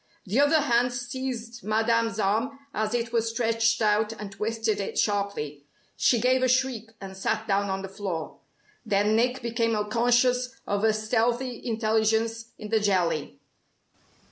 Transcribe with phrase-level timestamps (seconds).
[0.25, 5.63] The other hand seized Madame's arm as it was stretched out, and twisted it sharply.
[5.95, 8.39] She gave a shriek, and sat down on the floor.
[8.83, 13.37] Then Nick became conscious of a stealthy intelligence in the jelly.